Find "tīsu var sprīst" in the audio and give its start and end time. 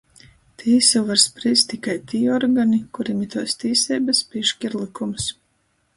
0.61-1.67